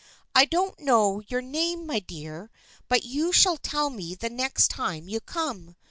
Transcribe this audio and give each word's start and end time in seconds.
I 0.33 0.45
don't 0.45 0.79
know 0.79 1.21
your 1.27 1.43
name, 1.43 1.85
my 1.85 1.99
dear, 1.99 2.49
but 2.87 3.03
you 3.03 3.31
shall 3.31 3.57
tell 3.57 3.91
me 3.91 4.15
the 4.15 4.31
next 4.31 4.69
time 4.71 5.07
you 5.07 5.19
come. 5.19 5.75